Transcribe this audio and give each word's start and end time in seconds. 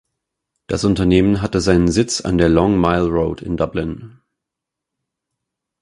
Das 0.65 0.83
Unternehmen 0.83 1.43
hatte 1.43 1.61
seinen 1.61 1.87
Sitz 1.91 2.21
an 2.21 2.39
der 2.39 2.49
Long 2.49 2.81
Mile 2.81 3.05
Road 3.07 3.43
in 3.43 3.55
Dublin. 3.55 4.19